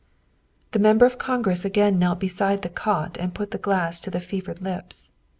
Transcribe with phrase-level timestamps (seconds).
[0.71, 4.19] 'The Member of Congress again knelt beside the cot and put the glass to the
[4.19, 5.11] fevered lips.